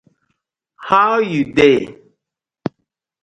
How 0.87 1.11
yu 1.31 1.41
dey? 1.57 1.81